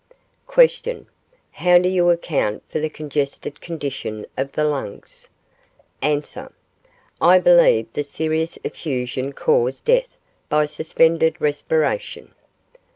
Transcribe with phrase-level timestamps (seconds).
[0.51, 0.67] Q.
[1.51, 5.29] How do you account for the congested condition of the lungs?
[6.01, 6.19] A.
[7.21, 10.17] I believe the serous effusion caused death
[10.49, 12.33] by suspended respiration.